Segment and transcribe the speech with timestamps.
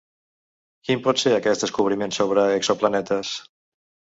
[0.87, 3.39] Quin pot ser aquest descobriment sobre exoplanetes?